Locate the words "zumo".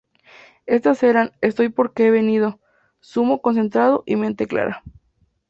3.03-3.39